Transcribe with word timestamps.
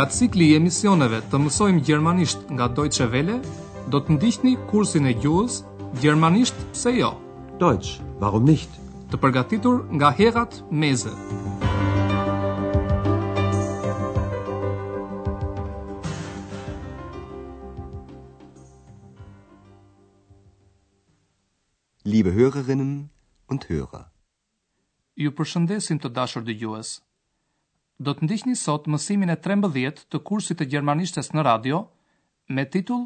Nga 0.00 0.06
cikli 0.16 0.44
i 0.48 0.52
emisioneve 0.56 1.18
të 1.28 1.36
mësojmë 1.44 1.82
gjermanisht 1.84 2.46
nga 2.56 2.70
Deutsche 2.72 3.04
Welle, 3.12 3.34
do 3.92 3.98
të 4.00 4.14
ndihni 4.14 4.52
kursin 4.70 5.04
e 5.04 5.10
gjuhës 5.20 5.58
Gjermanisht 6.00 6.56
pse 6.72 6.94
jo? 6.96 7.10
Deutsch, 7.60 7.98
warum 8.22 8.46
nicht? 8.48 8.78
Të 9.12 9.20
përgatitur 9.20 9.82
nga 9.98 10.08
Herat 10.16 10.56
Meze. 10.72 11.12
Liebe 22.08 22.32
Hörerinnen 22.40 23.10
und 23.52 23.68
Hörer. 23.68 24.06
Ju 25.20 25.36
përshëndesim 25.36 26.00
të 26.00 26.14
dashur 26.16 26.48
dëgjues. 26.48 26.88
gjuhës. 26.88 26.96
Do 28.08 28.12
të 28.16 28.24
ndihni 28.24 28.54
sot 28.58 28.86
mësimin 28.88 29.28
e 29.28 29.34
13 29.46 29.98
të 30.12 30.18
kursit 30.28 30.60
të 30.62 30.66
gjermanishtes 30.72 31.26
në 31.36 31.42
radio 31.46 31.80
me 32.58 32.64
titull 32.76 33.02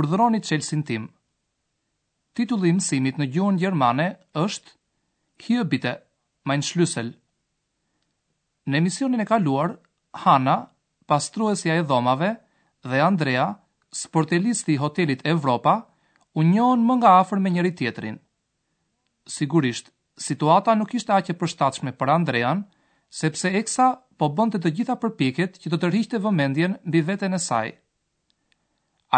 Urdhroni 0.00 0.38
qelsin 0.48 0.84
tim. 0.90 1.08
Titulli 2.38 2.70
i 2.70 2.76
mësimit 2.76 3.18
në 3.18 3.26
gjuhën 3.36 3.58
gjermane 3.64 4.06
është 4.44 4.76
Ich 5.38 5.62
bitte 5.72 5.90
mein 6.50 6.60
Schlüssel. 6.66 7.10
Në 8.68 8.78
emisionin 8.80 9.20
e 9.22 9.26
kaluar 9.28 9.74
Hana, 10.22 10.54
pastruesja 11.10 11.74
e 11.78 11.82
dhomave, 11.90 12.30
dhe 12.82 13.00
Andrea, 13.04 13.44
sportelisti 14.00 14.72
i 14.74 14.80
hotelit 14.82 15.22
Evropa, 15.32 15.76
u 16.38 16.42
njehën 16.42 16.82
më 16.88 16.96
afer 17.10 17.38
me 17.44 17.50
njëri 17.54 17.72
tjetrin. 17.78 18.18
Sigurisht, 19.36 19.92
situata 20.26 20.74
nuk 20.80 20.94
ishte 20.98 21.12
aq 21.18 21.30
e 21.32 21.38
përshtatshme 21.40 21.92
për 22.00 22.10
Andrean. 22.16 22.66
Sepse 23.10 23.48
Eksa 23.56 23.92
po 24.20 24.28
bënte 24.36 24.60
të 24.60 24.70
gjitha 24.76 24.94
përpjekjet 25.02 25.54
që 25.62 25.70
të 25.72 25.78
tërhiqte 25.84 26.18
vëmendjen 26.24 26.74
mbi 26.88 27.00
veten 27.10 27.34
e 27.34 27.40
saj. 27.40 27.68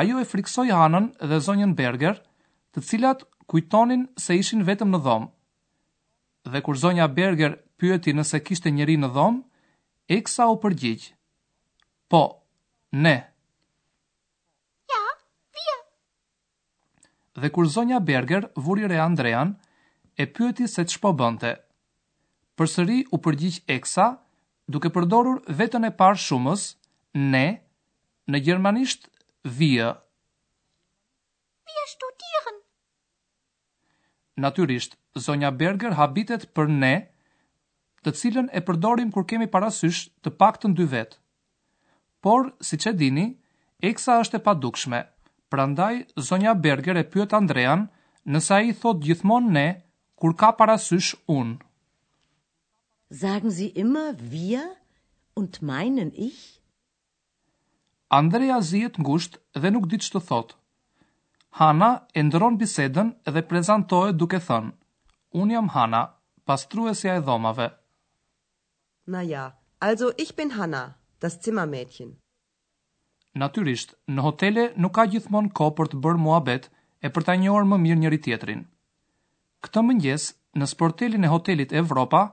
Ajo 0.00 0.20
e 0.22 0.26
friksoi 0.32 0.70
Hanën 0.70 1.06
dhe 1.30 1.38
Zonjën 1.46 1.72
Berger, 1.80 2.20
të 2.72 2.82
cilat 2.90 3.24
kujtonin 3.50 4.04
se 4.26 4.36
ishin 4.38 4.62
vetëm 4.68 4.92
në 4.94 5.00
dhomë. 5.06 5.30
Dhe 6.52 6.60
kur 6.66 6.76
Zonja 6.82 7.08
Berger 7.16 7.56
pyeti 7.80 8.12
nëse 8.14 8.40
kishte 8.46 8.70
njëri 8.72 8.94
në 9.02 9.10
dhomë, 9.16 9.42
Eksa 10.16 10.46
u 10.52 10.56
përgjigj. 10.62 11.02
Po, 12.10 12.22
ne. 13.02 13.16
Ja, 14.94 15.02
vi. 15.56 15.66
Dhe 17.42 17.50
kur 17.54 17.66
Zonja 17.74 17.98
Berger 18.12 18.46
vuri 18.68 18.86
re 18.90 18.98
Andrean 19.06 19.56
e 20.18 20.26
pyeti 20.36 20.68
se 20.76 20.84
ç'po 20.94 21.12
bënte, 21.20 21.52
për 22.60 22.68
sëri 22.68 22.94
u 23.08 23.16
përgjith 23.24 23.62
eksa, 23.72 24.04
duke 24.68 24.90
përdorur 24.92 25.38
vetën 25.58 25.80
e 25.88 25.90
parë 25.96 26.18
shumës, 26.20 26.64
ne, 27.32 27.46
në 28.28 28.40
gjermanisht, 28.44 29.06
vje. 29.48 29.86
Vje 31.70 31.84
studiren. 31.94 32.58
Natyrisht, 34.44 34.98
zonja 35.24 35.48
Berger 35.62 35.96
habitet 35.96 36.44
për 36.52 36.68
ne, 36.82 36.92
të 38.04 38.12
cilën 38.20 38.52
e 38.56 38.60
përdorim 38.68 39.08
kur 39.12 39.24
kemi 39.28 39.48
parasysh 39.52 40.02
të 40.20 40.34
pak 40.40 40.60
të 40.60 40.74
ndy 40.74 40.86
vetë. 40.92 41.16
Por, 42.24 42.50
si 42.60 42.76
që 42.76 42.92
dini, 43.00 43.24
eksa 43.88 44.18
është 44.20 44.36
e 44.36 44.44
padukshme, 44.50 45.00
prandaj 45.52 46.02
zonja 46.28 46.52
Berger 46.64 47.00
e 47.00 47.08
pyet 47.12 47.32
Andrean 47.40 47.88
nësa 48.28 48.60
i 48.68 48.76
thot 48.82 49.00
gjithmon 49.08 49.48
ne 49.56 49.66
kur 50.20 50.36
ka 50.40 50.52
parasysh 50.60 51.14
unë. 51.32 51.56
Sagen 53.12 53.50
Sie 53.50 53.66
immer 53.66 54.14
wir 54.20 54.62
und 55.34 55.62
meinen 55.62 56.12
ich? 56.14 56.62
Andrea 58.08 58.60
zihet 58.60 58.98
ngusht 59.02 59.38
dhe 59.58 59.70
nuk 59.74 59.88
di 59.90 59.96
ç'të 59.98 60.20
thot. 60.28 60.54
Hana 61.58 61.88
e 62.14 62.22
ndron 62.22 62.58
bisedën 62.60 63.08
dhe 63.34 63.42
prezantohet 63.50 64.14
duke 64.14 64.38
thënë: 64.38 64.70
Un 65.34 65.50
jam 65.50 65.68
Hana, 65.74 66.02
pastruesja 66.46 67.16
e 67.16 67.20
dhomave. 67.26 67.66
Na 69.06 69.22
ja, 69.26 69.44
also 69.80 70.12
ich 70.16 70.36
bin 70.36 70.54
Hana, 70.58 70.94
das 71.18 71.40
Zimmermädchen. 71.42 72.14
Natyrisht, 73.34 73.94
në 74.06 74.20
hotele 74.22 74.70
nuk 74.76 74.94
ka 75.00 75.06
gjithmonë 75.10 75.50
kohë 75.58 75.74
për 75.82 75.86
të 75.94 76.00
bërë 76.06 76.22
muhabet 76.28 76.70
e 77.02 77.10
për 77.10 77.26
ta 77.26 77.34
njohur 77.42 77.66
më 77.72 77.76
mirë 77.86 78.00
njëri 78.04 78.18
tjetrin. 78.24 78.62
Këtë 79.66 79.82
mëngjes 79.90 80.30
në 80.58 80.66
sportelin 80.74 81.26
e 81.26 81.30
hotelit 81.34 81.72
Evropa, 81.82 82.24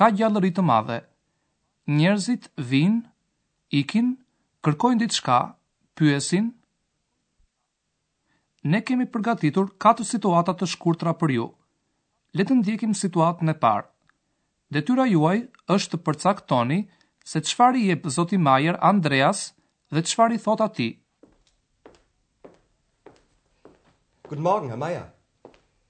ka 0.00 0.08
gjallëri 0.16 0.50
të 0.56 0.62
madhe. 0.68 0.98
Njerëzit 1.96 2.48
vinë, 2.72 3.02
ikin, 3.80 4.12
kërkojnë 4.64 5.00
ditë 5.02 5.18
shka, 5.18 5.38
pyesin. 5.98 6.50
Ne 8.62 8.80
kemi 8.86 9.08
përgatitur 9.14 9.72
4 9.84 10.06
situatat 10.12 10.60
të 10.62 10.68
shkurtra 10.74 11.14
për 11.22 11.34
ju. 11.36 11.46
Letën 12.38 12.62
ndjekim 12.62 12.94
situatën 12.96 13.48
e 13.52 13.56
parë. 13.64 13.88
Detyra 14.72 15.04
juaj 15.10 15.42
është 15.74 15.96
të 15.96 15.98
përcaktoni 16.06 16.78
se 17.32 17.42
çfarë 17.44 17.78
i 17.82 17.88
jep 17.90 18.06
Zoti 18.14 18.38
Majer 18.40 18.78
Andreas 18.88 19.42
dhe 19.92 20.00
çfarë 20.08 20.38
i 20.38 20.42
thot 20.46 20.62
atij. 20.64 20.94
Guten 24.24 24.42
Morgen, 24.46 24.70
Herr 24.72 24.80
Meier. 24.80 25.04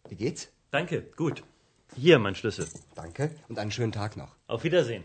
Wie 0.08 0.16
geht's? 0.24 0.48
Danke, 0.74 1.04
gut. 1.20 1.44
Hier 1.96 2.18
mein 2.18 2.34
Schlüssel. 2.34 2.66
Danke 2.94 3.36
und 3.50 3.58
einen 3.58 3.70
schönen 3.70 3.92
Tag 3.92 4.16
noch. 4.16 4.32
Auf 4.46 4.64
Wiedersehen. 4.64 5.04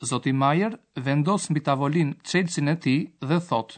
Zoti 0.00 0.32
Majer 0.32 0.78
vendos 0.94 1.48
mbi 1.50 1.60
tavolinë 1.66 2.14
Chelsin 2.28 2.68
e 2.72 2.76
tij 2.76 3.00
dhe 3.28 3.38
thot: 3.48 3.72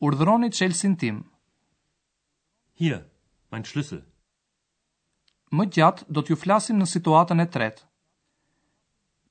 Urdhroni 0.00 0.50
Chelsin 0.50 0.96
tim. 0.98 1.18
Hier, 2.74 2.98
mein 3.50 3.64
Schlüssel. 3.64 4.02
Më 5.52 5.66
gjatë 5.76 6.08
do 6.10 6.22
t'ju 6.22 6.36
flasim 6.42 6.80
në 6.80 6.88
situatën 6.94 7.40
e 7.40 7.46
tretë. 7.46 7.84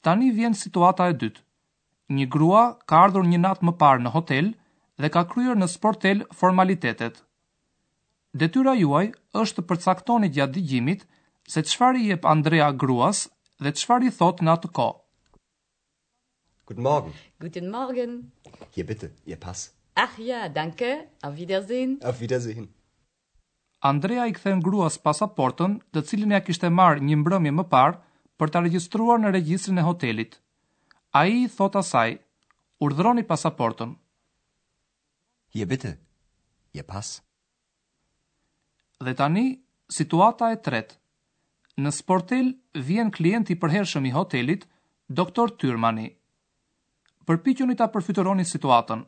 Tani 0.06 0.30
vjen 0.38 0.54
situata 0.56 1.10
e 1.10 1.14
dytë. 1.22 1.42
Një 2.16 2.26
grua 2.34 2.64
ka 2.88 3.02
ardhur 3.08 3.26
një 3.28 3.42
natë 3.48 3.66
më 3.66 3.76
parë 3.84 4.06
në 4.06 4.14
hotel 4.14 4.54
dhe 5.02 5.10
ka 5.10 5.26
kryer 5.34 5.58
në 5.58 5.68
sportel 5.76 6.24
formalitetet 6.34 7.25
detyra 8.42 8.74
juaj 8.76 9.08
është 9.42 9.62
të 9.62 9.68
përcaktoni 9.70 10.30
gjatë 10.36 10.54
digjimit 10.58 11.06
se 11.54 11.62
çfarë 11.72 12.02
i 12.02 12.08
jep 12.12 12.26
Andrea 12.32 12.68
gruas 12.84 13.22
dhe 13.64 13.72
çfarë 13.80 14.10
i 14.10 14.12
thot 14.20 14.42
në 14.44 14.56
atë 14.58 14.72
kohë. 14.78 14.98
Guten 16.70 16.84
Morgen. 16.84 17.14
Guten 17.44 17.70
Morgen. 17.76 18.14
Hier 18.76 18.88
bitte, 18.90 19.12
ihr 19.30 19.40
Pass. 19.44 19.68
Ach 20.04 20.18
ja, 20.20 20.48
danke. 20.50 20.90
Auf 21.24 21.36
Wiedersehen. 21.38 21.96
Auf 22.04 22.20
Wiedersehen. 22.20 22.68
Andrea 23.86 24.26
i 24.28 24.34
kthen 24.34 24.64
gruas 24.66 24.98
pasaportën, 25.06 25.76
të 25.94 26.02
cilën 26.10 26.34
ja 26.34 26.40
kishte 26.42 26.72
marrë 26.74 27.04
një 27.06 27.20
mbrëmje 27.22 27.52
më 27.60 27.66
parë 27.76 28.00
për 28.42 28.52
ta 28.52 28.64
regjistruar 28.66 29.22
në 29.22 29.32
regjistrin 29.38 29.78
e 29.78 29.86
hotelit. 29.86 30.40
Ai 31.22 31.30
i 31.44 31.46
thot 31.58 31.78
asaj: 31.84 32.18
"Urdhroni 32.82 33.24
pasaportën." 33.30 33.94
Hier 35.56 35.70
bitte. 35.76 35.94
Ihr 36.74 36.84
Pass. 36.84 37.20
Dhe 39.04 39.14
tani, 39.14 39.48
situata 39.92 40.52
e 40.56 40.60
tret. 40.66 40.94
Në 41.78 41.92
sportel 41.92 42.54
vjen 42.88 43.12
klient 43.12 43.50
i 43.52 43.58
përherëshëm 43.60 44.06
i 44.08 44.14
hotelit, 44.16 44.64
doktor 45.10 45.52
Tyrmani. 45.60 46.06
Përpikjën 47.28 47.74
i 47.74 47.76
ta 47.76 47.90
përfytëroni 47.92 48.46
situatën. 48.48 49.02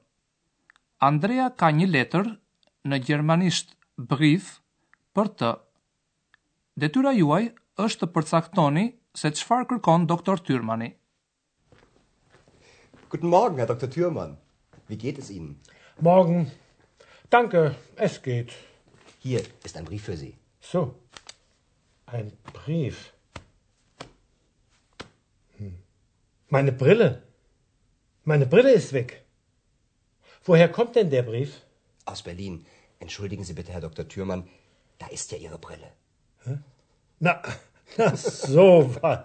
Andrea 1.07 1.45
ka 1.61 1.69
një 1.77 1.87
letër 1.93 2.27
në 2.89 2.99
gjermanisht 3.07 3.75
brief 4.11 4.49
për 5.15 5.29
të. 5.39 5.53
Detyra 6.83 7.13
juaj 7.21 7.47
është 7.85 8.03
të 8.07 8.11
përcaktoni 8.17 8.85
se 9.21 9.31
të 9.31 9.39
shfarë 9.45 9.69
kërkon 9.71 10.09
doktor 10.11 10.43
Tyrmani. 10.47 10.91
Guten 13.09 13.29
Morgen, 13.31 13.57
Herr 13.61 13.71
Dr. 13.71 13.87
Thürmann. 13.95 14.33
Wie 14.89 14.97
geht 14.97 15.17
es 15.21 15.29
Ihnen? 15.31 15.53
Morgen. 16.03 16.49
Danke. 17.31 17.63
Es 18.07 18.17
geht. 18.25 18.53
Hier 19.19 19.41
ist 19.63 19.75
ein 19.77 19.85
Brief 19.85 20.03
für 20.03 20.17
Sie. 20.17 20.35
So. 20.61 20.93
Ein 22.05 22.31
Brief. 22.53 23.13
Hm. 25.57 25.77
Meine 26.49 26.71
Brille. 26.71 27.23
Meine 28.23 28.45
Brille 28.45 28.71
ist 28.71 28.93
weg. 28.93 29.23
Woher 30.43 30.69
kommt 30.69 30.95
denn 30.95 31.09
der 31.09 31.23
Brief? 31.23 31.61
Aus 32.05 32.21
Berlin. 32.21 32.65
Entschuldigen 32.99 33.43
Sie 33.43 33.53
bitte, 33.53 33.71
Herr 33.71 33.81
Dr. 33.81 34.07
Thürmann. 34.07 34.47
Da 34.97 35.07
ist 35.07 35.31
ja 35.31 35.37
Ihre 35.37 35.57
Brille. 35.57 35.91
Hä? 36.43 36.57
Na, 37.19 37.41
na, 37.97 38.15
so 38.15 38.89
was. 39.01 39.19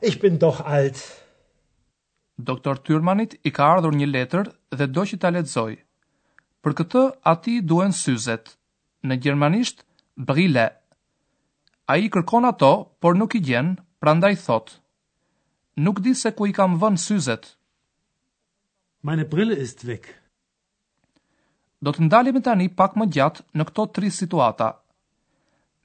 Ich 0.00 0.18
bin 0.20 0.38
doch 0.38 0.60
alt. 0.60 0.98
Doktor 2.38 2.74
Thürmannit 2.84 3.34
i 3.46 3.50
ka 3.50 3.66
ardhur 3.74 3.96
një 3.98 4.06
letër 4.12 4.48
dhe 4.78 4.86
do 4.94 5.02
që 5.10 5.16
ta 5.24 5.30
lexoj. 5.34 5.74
Për 6.62 6.76
këtë 6.80 7.02
ati 7.32 7.56
duen 7.72 7.90
syzet 7.90 8.52
në 9.06 9.16
gjermanisht 9.22 9.84
brille. 10.16 10.66
A 11.86 11.96
i 12.02 12.08
kërkon 12.12 12.46
ato, 12.48 12.70
por 13.00 13.16
nuk 13.16 13.34
i 13.34 13.40
gjen, 13.42 13.76
prandaj 14.00 14.34
thot. 14.44 14.70
Nuk 15.78 16.00
di 16.02 16.14
se 16.18 16.32
ku 16.34 16.46
i 16.46 16.52
kam 16.52 16.78
vënë 16.82 16.98
syzet. 17.00 17.52
Meine 19.06 19.24
brille 19.30 19.54
ist 19.56 19.84
weg. 19.86 20.08
Do 21.80 21.92
të 21.94 22.08
ndalim 22.08 22.40
tani 22.42 22.66
pak 22.74 22.96
më 22.98 23.06
gjatë 23.14 23.44
në 23.54 23.68
këto 23.70 23.84
tri 23.94 24.10
situata. 24.10 24.72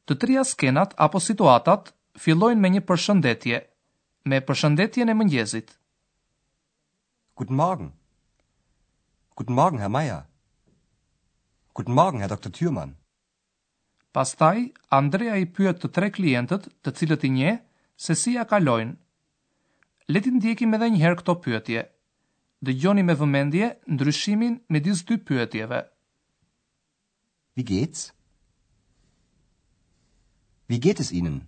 Të 0.09 0.18
trija 0.19 0.44
skenat 0.44 0.95
apo 0.98 1.21
situatat 1.21 1.94
fillojnë 2.19 2.59
me 2.62 2.69
një 2.74 2.81
përshëndetje, 2.89 3.59
me 4.25 4.39
përshëndetjen 4.48 5.13
e 5.13 5.18
mëngjezit. 5.19 5.77
Guten 7.38 7.56
Morgen. 7.56 7.92
Guten 9.38 9.56
Morgen, 9.57 9.80
Herr 9.81 9.94
Meier. 9.94 10.25
Guten 11.74 11.94
Morgen, 11.98 12.19
Herr 12.21 12.33
Dr. 12.36 12.50
Thürmann. 12.51 12.98
Pastaj 14.13 14.57
Andrea 14.94 15.36
i 15.42 15.45
pyet 15.57 15.80
të 15.81 15.89
tre 15.98 16.12
klientët, 16.13 16.68
të 16.86 16.92
cilët 17.00 17.24
i 17.25 17.30
njeh, 17.33 17.56
se 18.06 18.13
si 18.13 18.36
ja 18.36 18.44
kalojnë. 18.50 18.94
Le 20.13 20.19
të 20.21 20.36
ndjekim 20.36 20.74
edhe 20.77 20.89
një 20.94 21.00
herë 21.01 21.18
këto 21.24 21.33
pyetje. 21.42 21.83
Dëgjoni 22.63 23.01
me 23.07 23.15
vëmendje 23.18 23.69
ndryshimin 23.95 24.60
midis 24.71 25.01
dy 25.10 25.15
pyetjeve. 25.27 25.80
Wie 27.57 27.65
geht's? 27.69 28.06
Wie 30.69 30.80
geht 30.81 31.00
es 31.04 31.09
Ihnen? 31.12 31.42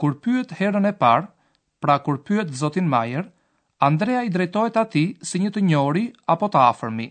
Kur 0.00 0.16
pyet 0.24 0.54
herën 0.58 0.88
e 0.88 0.92
parë, 1.02 1.28
pra 1.82 1.98
kur 2.06 2.18
pyet 2.26 2.50
zotin 2.62 2.88
Majer, 2.90 3.28
Andrea 3.86 4.22
i 4.26 4.32
drejtohet 4.34 4.80
atij 4.80 5.12
si 5.28 5.42
një 5.44 5.52
të 5.54 5.62
njohuri 5.68 6.06
apo 6.36 6.48
të 6.48 6.64
afërmi. 6.70 7.06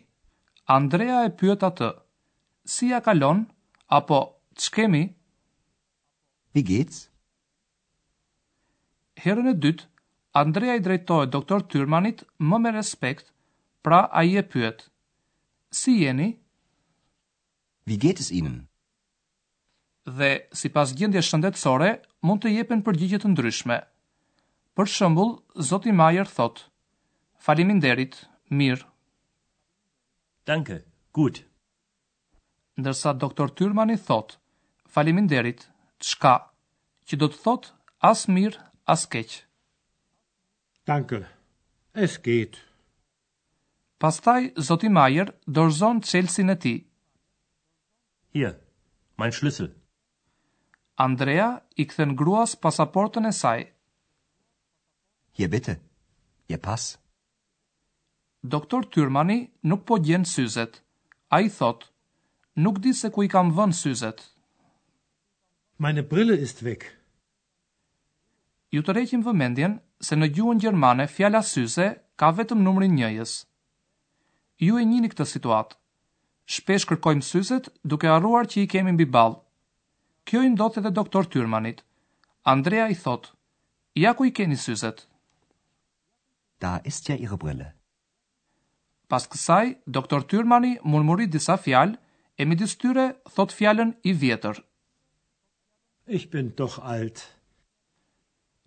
Andrea 0.80 1.22
e 1.30 1.36
pyet 1.40 1.64
atë: 1.70 1.92
Si 2.74 2.90
ja 2.92 3.00
kalon 3.08 3.46
Apo, 3.88 4.18
që 4.60 4.72
kemi? 4.78 5.00
Vi 6.56 6.64
gjetës? 6.68 7.06
Herën 9.24 9.48
e 9.48 9.54
dytë, 9.64 9.86
Andrea 10.42 10.76
i 10.78 10.82
drejtojë 10.84 11.30
doktor 11.34 11.64
Tyrmanit 11.72 12.26
më 12.52 12.60
me 12.66 12.74
respekt, 12.76 13.30
pra 13.88 14.02
a 14.12 14.26
i 14.28 14.36
e 14.36 14.44
pyet. 14.44 14.84
Si 15.72 15.96
jeni? 16.02 16.28
Vi 17.88 17.96
gjetës 18.04 18.28
inën? 18.36 18.60
Dhe, 20.20 20.32
si 20.56 20.68
pas 20.72 20.92
gjendje 20.96 21.24
shëndetësore, 21.24 21.90
mund 22.28 22.44
të 22.44 22.54
jepen 22.58 22.84
përgjigjet 22.86 23.24
të 23.24 23.32
ndryshme. 23.36 23.80
Për 24.78 24.92
shëmbull, 24.98 25.34
Zoti 25.72 25.96
Majer 26.00 26.28
thotë, 26.38 26.68
Falimin 27.48 27.80
derit, 27.84 28.20
mirë. 28.52 28.84
Danke, 30.48 30.82
gutë 31.16 31.47
ndërsa 32.78 33.12
doktor 33.18 33.50
Tyrmani 33.58 33.96
thot, 33.98 34.36
të 34.98 35.52
çka, 36.08 36.34
që 37.08 37.18
do 37.22 37.28
të 37.34 37.38
thot, 37.46 37.72
as 38.10 38.22
mirë, 38.28 38.62
as 38.94 39.06
keq. 39.14 39.38
Danke, 40.86 41.20
es 42.06 42.18
geht. 42.28 42.60
Pastaj, 44.04 44.50
Zoti 44.68 44.90
Majer 44.98 45.32
dorëzon 45.58 46.02
qelsin 46.10 46.50
e 46.50 46.56
ti. 46.58 46.76
Hier, 48.34 48.54
mein 49.18 49.32
Schlüssel. 49.32 49.72
Andrea 51.06 51.48
i 51.82 51.86
këthen 51.86 52.14
gruas 52.20 52.54
pasaportën 52.66 53.26
e 53.30 53.34
saj. 53.38 53.66
Hier 55.38 55.50
bitte, 55.50 55.80
hier 56.48 56.62
pas. 56.68 56.84
Doktor 58.56 58.86
Tyrmani 58.94 59.40
nuk 59.70 59.86
po 59.86 59.98
gjenë 60.08 60.30
syzet. 60.36 60.84
A 61.36 61.42
i 61.44 61.50
thotë, 61.58 61.90
Nuk 62.58 62.80
di 62.82 62.90
se 62.94 63.10
ku 63.14 63.22
i 63.24 63.28
kam 63.30 63.52
vënë 63.54 63.76
syzet. 63.78 64.22
Meine 65.78 66.02
Brille 66.02 66.34
ist 66.42 66.64
weg. 66.66 66.86
Ju 68.74 68.82
të 68.82 68.96
rejtjim 68.98 69.22
vëmendjen 69.28 69.76
se 70.02 70.16
në 70.18 70.30
gjuhën 70.34 70.62
Gjermane 70.64 71.06
fjala 71.12 71.44
syze 71.46 71.86
ka 72.18 72.32
vetëm 72.40 72.64
numrin 72.66 72.96
njëjës. 72.98 73.34
Ju 74.66 74.80
e 74.82 74.86
njini 74.90 75.12
këtë 75.14 75.28
situatë. 75.36 75.78
Shpesh 76.56 76.88
kërkojmë 76.90 77.28
syzet 77.30 77.70
duke 77.94 78.10
arruar 78.10 78.50
që 78.50 78.64
i 78.64 78.72
kemi 78.74 78.96
mbi 78.98 79.06
balë. 79.14 79.38
Kjo 80.28 80.42
i 80.42 80.50
ndodhë 80.56 80.82
edhe 80.82 80.94
doktor 80.98 81.30
Tyrmanit. 81.30 81.86
Andrea 82.54 82.88
i 82.90 82.96
thotë, 82.98 83.34
ja 84.02 84.16
ku 84.18 84.26
i 84.26 84.32
keni 84.38 84.58
syzet. 84.58 85.06
Da 86.62 86.80
ist 86.92 87.06
ja 87.12 87.16
ihre 87.22 87.38
brille. 87.38 87.70
Pas 89.08 89.30
kësaj, 89.30 89.76
doktor 89.86 90.24
Tyrmani 90.26 90.78
murmuri 90.84 91.28
disa 91.38 91.58
fjalë 91.58 92.00
E 92.42 92.46
midis 92.46 92.74
tyre 92.82 93.06
thot 93.36 93.52
fjalën 93.60 93.92
i 94.10 94.14
vjetër. 94.22 94.56
Ich 96.18 96.26
bin 96.34 96.54
doch 96.60 96.78
alt. 96.96 97.24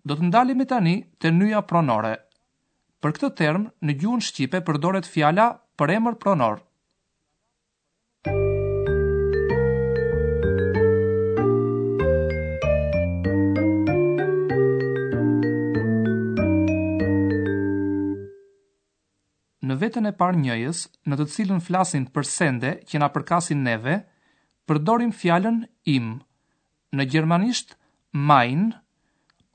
Do 0.09 0.17
të 0.19 0.27
ndalemi 0.27 0.65
tani 0.71 0.95
te 1.21 1.31
nyja 1.31 1.61
pronore. 1.71 2.11
Për 3.01 3.15
këtë 3.17 3.29
term 3.41 3.65
në 3.87 3.95
gjuhën 4.01 4.25
shqipe 4.27 4.61
përdoret 4.67 5.07
fjala 5.15 5.47
për 5.79 5.95
emër 5.97 6.19
pronor. 6.25 6.59
vetën 19.81 20.07
e 20.09 20.13
parë 20.19 20.37
njëjës, 20.43 20.79
në 21.09 21.17
të 21.19 21.25
cilën 21.33 21.61
flasin 21.65 22.03
për 22.13 22.25
sende 22.35 22.71
që 22.89 22.99
na 23.01 23.07
përkasin 23.15 23.63
neve, 23.65 23.95
përdorim 24.69 25.13
fjalën 25.21 25.61
im. 25.95 26.11
Në 26.97 27.03
gjermanisht 27.13 27.75
mein 28.29 28.67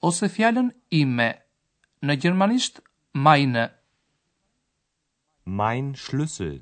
ose 0.08 0.30
fjalën 0.36 0.70
ime. 1.02 1.28
Në 2.06 2.14
gjermanisht 2.22 2.80
meine. 3.26 3.64
Mein 5.60 5.92
Schlüssel. 6.02 6.56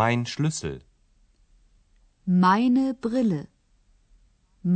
Mein 0.00 0.22
Schlüssel. 0.32 0.76
Meine 2.44 2.86
Brille. 3.04 3.42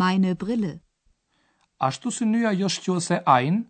Meine 0.02 0.34
Brille. 0.42 0.74
Ashtu 1.88 2.10
si 2.16 2.26
nëja 2.26 2.52
jo 2.58 2.68
shqyose 2.74 3.22
ein, 3.38 3.62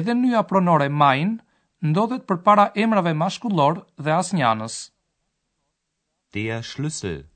edhe 0.00 0.14
nëja 0.14 0.42
pronore 0.50 0.88
mein, 1.02 1.36
ndodhet 1.82 2.24
përpara 2.28 2.66
emrave 2.82 3.12
mashkullor 3.14 3.74
dhe 4.04 4.10
asnjanës. 4.12 4.78
Der 6.34 6.62
Schlüssel. 6.62 7.26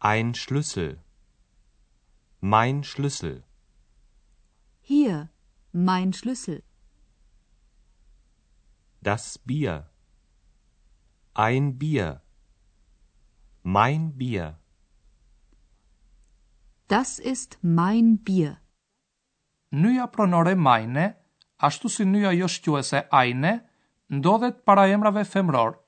Ein 0.00 0.34
Schlüssel. 0.34 0.96
Mein 2.42 2.82
Schlüssel. 2.84 3.42
Hier, 4.82 5.30
mein 5.72 6.12
Schlüssel. 6.12 6.62
Das 9.02 9.38
Bier. 9.46 9.86
Ein 11.34 11.72
Bier. 11.78 12.20
Mein 13.62 14.12
Bier. 14.18 14.58
Das 16.88 17.18
ist 17.18 17.58
mein 17.62 18.18
Bier. 18.18 18.56
Nëja 19.72 20.06
pronore 20.06 20.54
meine. 20.54 20.54
pronore 20.54 20.56
meine 20.56 21.25
ashtu 21.62 21.88
si 21.90 22.04
nëja 22.04 22.32
jo 22.38 22.48
shqyëse 22.48 23.00
ajne, 23.10 23.52
ndodhet 24.16 24.56
para 24.66 24.86
emrave 24.88 25.24
femror. 25.24 25.78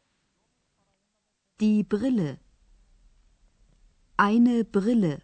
Di 1.58 1.82
brille 1.82 2.38
Eine 4.18 4.64
brille 4.64 5.20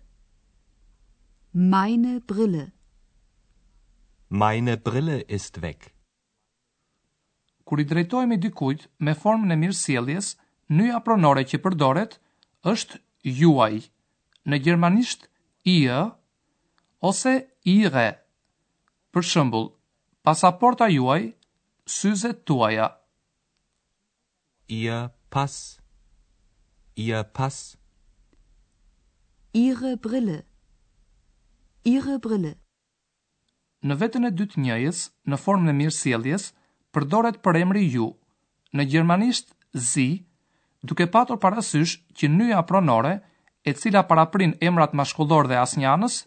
Meine 1.54 2.20
brille 2.28 2.72
Meine 4.30 4.76
brille 4.76 5.24
ist 5.28 5.58
weg. 5.62 5.92
Kur 7.64 7.80
i 7.80 7.84
drejtojmë 7.84 8.36
dikujt 8.42 8.88
me 9.00 9.14
formën 9.16 9.52
e 9.52 9.56
mirësjelljes, 9.56 10.34
nëja 10.68 10.98
pronore 11.06 11.44
që 11.48 11.62
përdoret 11.64 12.18
është 12.68 12.98
juaj. 13.40 13.86
Në 14.44 14.58
gjermanisht 14.64 15.28
ihr 15.72 16.10
ose 17.00 17.36
ihre. 17.64 18.08
Për 19.14 19.24
shembull, 19.24 19.70
Pasaporta 20.24 20.86
juaj, 20.88 21.34
syzet 21.84 22.46
tuaja. 22.48 22.96
Ihr 24.68 25.10
Pass. 25.28 25.82
Ihr 26.96 27.24
Pass. 27.24 27.76
Ihre 29.52 29.96
Brille. 30.00 30.38
Ihre 31.92 32.16
Brille. 32.24 32.54
Në 33.84 33.98
vetën 34.00 34.24
e 34.24 34.30
dytë 34.38 34.64
njëjës, 34.64 35.00
në 35.28 35.38
formën 35.44 35.68
e 35.68 35.74
mirë 35.82 35.92
sieljes, 35.98 36.48
përdoret 36.96 37.42
për 37.44 37.58
emri 37.60 37.84
ju, 37.92 38.08
në 38.72 38.86
gjermanisht 38.94 39.52
zi, 39.76 40.08
duke 40.80 41.04
patur 41.18 41.36
parasysh 41.36 41.98
që 42.16 42.32
njëja 42.38 42.64
pronore, 42.72 43.18
e 43.68 43.76
cila 43.76 44.06
paraprin 44.08 44.56
emrat 44.70 44.96
mashkullor 44.96 45.52
dhe 45.52 45.60
asnjanës, 45.66 46.22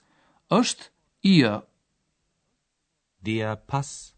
është 0.61 0.91
i. 1.33 1.39
Ihr. 1.39 1.57
Der 3.21 3.55
Pass. 3.55 4.13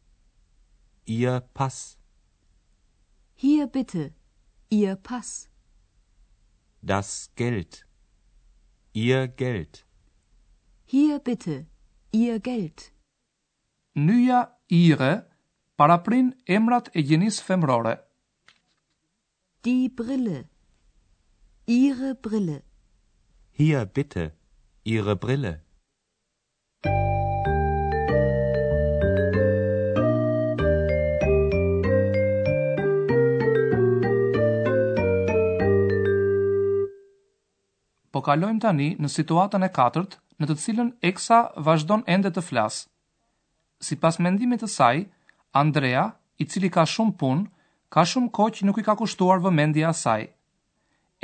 Ihr 1.06 1.40
Pass. 1.54 1.98
Hier 3.36 3.68
bitte. 3.68 4.14
Ihr 4.70 4.96
Pass. 4.98 5.50
Das 6.82 7.32
Geld. 7.36 7.88
Ihr 8.94 9.28
Geld. 9.28 9.86
Hier 10.86 11.20
bitte. 11.20 11.66
Ihr 12.12 12.40
Geld. 12.40 12.92
Nyja 13.96 14.58
Ihre. 14.68 15.28
Paraplin 15.78 16.36
emrat 16.46 16.90
e 16.94 17.30
femrore. 17.30 18.02
Die 19.64 19.88
Brille. 19.90 20.50
Ihre 21.66 22.16
Brille. 22.16 22.64
Hier 23.52 23.86
bitte. 23.86 24.36
Ihre 24.84 25.16
Brille. 25.16 25.64
po 38.20 38.24
kalojmë 38.28 38.60
tani 38.60 38.88
në 39.00 39.10
situatën 39.16 39.64
e 39.64 39.70
katërt, 39.76 40.18
në 40.40 40.48
të 40.50 40.56
cilën 40.64 40.90
Eksa 41.10 41.38
vazhdon 41.68 42.02
ende 42.16 42.32
të 42.36 42.42
flasë. 42.44 42.88
Si 43.86 43.96
pas 44.02 44.18
mendimit 44.20 44.60
të 44.64 44.68
saj, 44.74 45.06
Andrea, 45.62 46.06
i 46.42 46.44
cili 46.52 46.68
ka 46.72 46.84
shumë 46.88 47.16
punë, 47.22 47.46
ka 47.94 48.04
shumë 48.06 48.32
kohë 48.36 48.56
që 48.58 48.68
nuk 48.68 48.80
i 48.82 48.86
ka 48.88 48.98
kushtuar 49.00 49.40
vëmendje 49.46 49.86
asaj. 49.92 50.26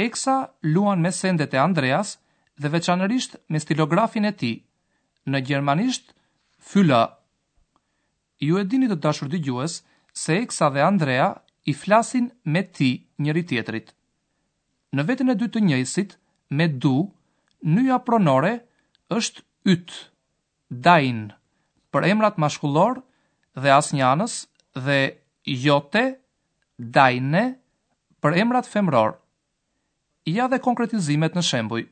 Eksa 0.05 0.37
luan 0.71 1.03
me 1.03 1.11
sendet 1.15 1.53
e 1.55 1.59
Andreas 1.67 2.15
dhe 2.61 2.71
veçanërisht 2.71 3.35
me 3.51 3.59
stilografin 3.63 4.27
e 4.31 4.33
tij. 4.39 4.55
Në 5.31 5.39
gjermanisht, 5.47 6.13
Fülla. 6.69 7.03
Ju 8.39 8.55
e 8.59 8.63
dini 8.65 8.87
të 8.91 9.01
dashur 9.03 9.27
dëgjues, 9.31 9.81
se 10.21 10.39
Eksa 10.43 10.71
dhe 10.71 10.85
Andrea 10.91 11.27
i 11.65 11.73
flasin 11.75 12.29
me 12.53 12.63
ti 12.75 12.91
njëri 13.19 13.43
tjetrit. 13.49 13.87
Në 14.95 15.03
vetën 15.09 15.31
e 15.33 15.39
dy 15.41 15.49
të 15.51 15.65
njëjësit, 15.67 16.15
me 16.57 16.67
du, 16.81 16.95
nëja 17.75 17.99
pronore 18.07 18.53
është 19.13 19.43
ytë, 19.75 19.99
dajnë, 20.87 21.33
për 21.93 22.07
emrat 22.11 22.39
mashkullor 22.43 22.99
dhe 23.61 23.71
as 23.79 23.91
një 23.95 24.05
anës 24.13 24.37
dhe 24.87 24.99
jote, 25.65 26.05
dajnë, 26.97 27.43
për 28.23 28.39
emrat 28.43 28.67
femror. 28.69 29.17
Ja 30.33 30.47
dhe 30.51 30.59
konkretizimet 30.67 31.35
në 31.37 31.45
shembuj. 31.49 31.83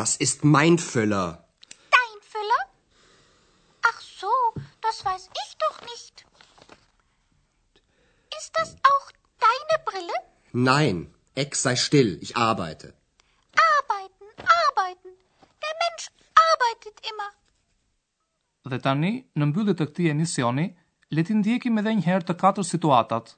Das 0.00 0.14
ist 0.24 0.46
mein 0.52 0.78
Füller. 0.80 1.34
weiß 5.04 5.24
ich 5.42 5.50
doch 5.64 5.78
nicht. 5.92 6.14
Ist 8.38 8.52
das 8.58 8.70
auch 8.92 9.06
deine 9.46 9.76
Brille? 9.88 10.16
Nein, 10.52 10.96
Ex, 11.34 11.62
sei 11.62 11.76
still, 11.76 12.18
ich 12.20 12.36
arbeite. 12.36 12.94
Arbeiten, 13.78 14.26
arbeiten. 14.68 15.10
Der 15.64 15.74
Mensch 15.82 16.04
arbeitet 16.50 16.96
immer. 17.10 17.30
Dhe 18.70 18.78
tani, 18.86 19.12
në 19.40 19.48
mbyllje 19.50 19.74
të 19.78 19.84
këtij 19.90 20.10
emisioni, 20.14 20.66
le 21.16 21.22
të 21.26 21.38
ndiejim 21.40 21.80
edhe 21.80 21.94
një 22.00 22.06
herë 22.08 22.26
të 22.30 22.34
katër 22.42 22.66
situatat. 22.72 23.32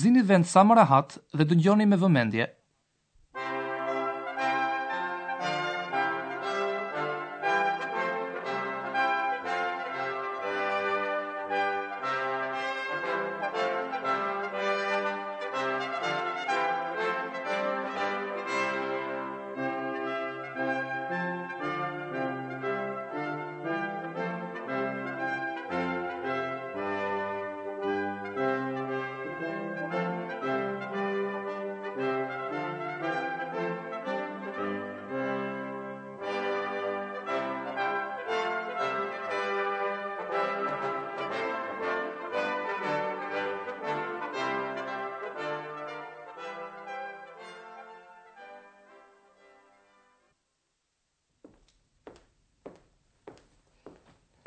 Zini 0.00 0.22
vend 0.30 0.48
sa 0.50 0.64
më 0.66 0.78
rahat 0.80 1.18
dhe 1.38 1.46
dëgjoni 1.50 1.86
me 1.90 2.00
vëmendje. 2.04 2.48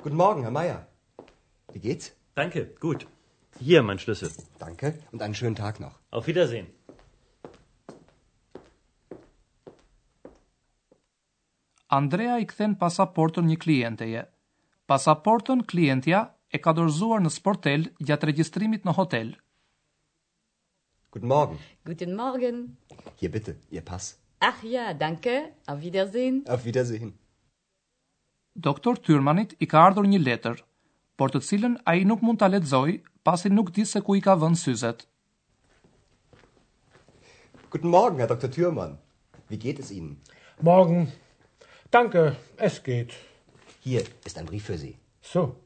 Guten 0.07 0.19
Morgen, 0.19 0.43
Herr 0.43 0.51
Meier. 0.51 0.87
Wie 1.73 1.79
geht's? 1.79 2.13
Danke, 2.33 2.65
gut. 2.79 3.05
Hier 3.59 3.83
mein 3.83 3.99
Schlüssel. 3.99 4.31
Danke 4.57 4.93
und 5.11 5.21
einen 5.21 5.35
schönen 5.35 5.57
Tag 5.57 5.81
noch. 5.81 5.99
Auf 6.11 6.27
Wiedersehen. 6.27 6.67
Andrea 11.89 12.37
i 12.39 12.47
kthen 12.47 12.77
pasaportën 12.79 13.51
një 13.51 13.57
klienteje. 13.65 14.23
Pasaportën 14.89 15.65
klientja 15.73 16.23
e 16.55 16.63
ka 16.63 16.71
dorëzuar 16.79 17.19
në 17.27 17.33
sportel 17.39 17.85
gjatë 17.99 18.29
regjistrimit 18.31 18.87
në 18.87 18.95
hotel. 19.01 19.35
Guten 21.11 21.33
Morgen. 21.35 21.59
Guten 21.83 22.15
Morgen. 22.21 22.63
Hier 23.19 23.31
bitte, 23.35 23.57
Ihr 23.71 23.83
Pass. 23.91 24.13
Ach 24.39 24.63
ja, 24.63 24.93
danke. 24.93 25.35
Auf 25.65 25.81
Wiedersehen. 25.83 26.43
Auf 26.47 26.63
Wiedersehen. 26.63 27.17
Doktor 28.57 28.95
Tyrmanit 28.97 29.51
i 29.61 29.67
ka 29.69 29.77
ardhur 29.85 30.07
një 30.09 30.17
letër, 30.23 30.63
por 31.21 31.29
të 31.29 31.43
cilën 31.45 31.75
ai 31.91 32.01
nuk 32.09 32.23
mund 32.25 32.39
ta 32.41 32.47
lexojë 32.49 32.95
pasi 33.27 33.51
nuk 33.53 33.69
di 33.75 33.83
se 33.85 34.01
ku 34.01 34.15
i 34.17 34.21
ka 34.25 34.33
vënë 34.43 34.57
syzet. 34.61 35.03
Guten 37.69 37.91
Morgen, 37.93 38.17
Herr 38.23 38.29
Dr. 38.31 38.49
Thürmann. 38.55 38.95
Wie 39.51 39.57
geht 39.61 39.77
es 39.83 39.91
Ihnen? 39.93 40.15
Morgen. 40.65 41.05
Danke, 41.93 42.23
es 42.57 42.81
geht. 42.83 43.13
Hier 43.85 44.01
ist 44.25 44.37
ein 44.39 44.47
Brief 44.49 44.65
für 44.65 44.77
Sie. 44.79 44.97
So. 45.21 45.57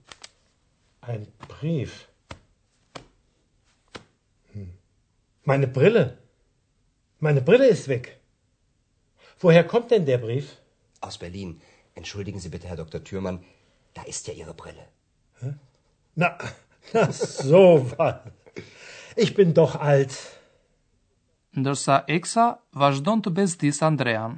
Ein 0.99 1.27
Brief. 1.47 2.09
Hm. 4.51 4.67
Meine 5.45 5.67
Brille. 5.67 6.17
Meine 7.19 7.41
Brille 7.41 7.67
ist 7.67 7.87
weg. 7.87 8.19
Woher 9.39 9.63
kommt 9.63 9.91
denn 9.91 10.05
der 10.05 10.17
Brief? 10.17 10.57
Aus 10.99 11.17
Berlin. 11.17 11.61
Entschuldigen 11.95 12.39
Sie 12.39 12.49
bitte, 12.49 12.67
Herr 12.67 12.77
Dr. 12.77 13.03
Thürmann, 13.03 13.43
da 13.93 14.03
ist 14.03 14.27
ja 14.27 14.33
Ihre 14.33 14.53
Brille. 14.53 14.87
Hä? 15.39 15.53
Na, 16.15 16.37
na 16.93 17.11
so 17.11 17.85
was. 17.97 18.15
Ich 19.15 19.33
bin 19.35 19.53
doch 19.53 19.75
alt. 19.75 20.15
Ndërsa 21.51 22.05
Eksa 22.07 22.47
vazhdon 22.71 23.19
të 23.25 23.33
bezdis 23.41 23.81
Andrean. 23.83 24.37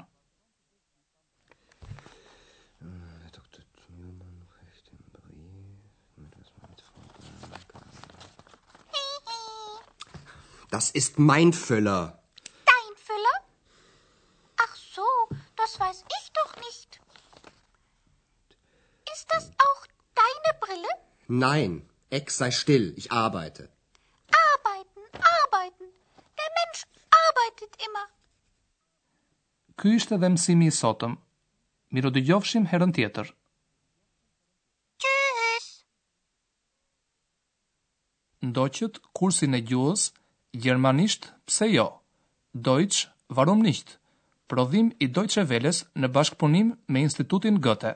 Das 10.74 10.90
ist 10.90 11.20
mein 11.20 11.54
Füller. 11.54 12.18
Dein 12.70 12.96
Füller? 12.98 13.36
Ach 14.58 14.76
so, 14.76 15.06
das 15.56 15.80
weiß 15.80 16.04
Nein, 21.30 21.84
Eck 22.12 22.30
sei 22.30 22.52
still, 22.52 22.94
ich 22.98 23.12
arbeite. 23.12 23.70
Arbeiten, 24.30 25.02
arbeiten. 25.14 25.86
Der 26.38 26.50
Mensch 26.60 26.86
arbeitet 27.10 27.76
immer. 27.88 28.06
Ky 29.82 29.96
është 30.00 30.16
edhe 30.18 30.30
mësimi 30.34 30.68
i 30.68 30.72
sotëm. 30.76 31.16
Miro 31.96 32.12
dë 32.12 32.22
gjofshim 32.28 32.66
herën 32.74 32.92
tjetër. 32.96 33.32
Qësh! 35.04 35.70
Ndoqët 38.50 39.00
kursin 39.20 39.56
e 39.58 39.62
gjuhës, 39.72 40.10
Gjermanisht 40.54 41.32
pse 41.50 41.72
jo, 41.72 41.88
Deutsch 42.54 43.08
varum 43.30 43.64
nicht? 43.66 43.96
prodhim 44.48 44.92
i 45.02 45.08
Deutsche 45.08 45.44
Welles 45.50 45.86
në 45.96 46.12
bashkëpunim 46.14 46.76
me 46.94 47.00
Institutin 47.08 47.60
Gëte. 47.68 47.96